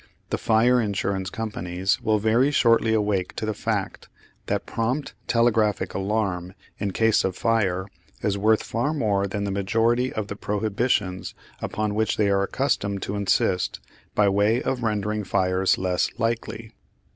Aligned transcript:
The 0.31 0.39
fire 0.39 0.81
insurance 0.81 1.29
companies 1.29 2.01
will 2.01 2.17
very 2.17 2.49
shortly 2.49 2.91
awake 2.91 3.35
to 3.35 3.45
the 3.45 3.53
fact 3.53 4.09
that 4.47 4.65
prompt 4.65 5.13
telegraphic 5.27 5.93
alarm 5.93 6.55
in 6.79 6.89
case 6.89 7.23
of 7.23 7.35
fire 7.35 7.85
is 8.23 8.35
worth 8.35 8.63
far 8.63 8.95
more 8.95 9.27
than 9.27 9.43
the 9.43 9.51
majority 9.51 10.11
of 10.11 10.27
the 10.27 10.35
prohibitions 10.35 11.35
upon 11.61 11.93
which 11.93 12.17
they 12.17 12.31
are 12.31 12.41
accustomed 12.41 13.03
to 13.03 13.15
insist 13.15 13.79
by 14.15 14.27
way 14.27 14.59
of 14.63 14.81
rendering 14.81 15.23
fires 15.23 15.77
less 15.77 16.09
likely. 16.17 16.71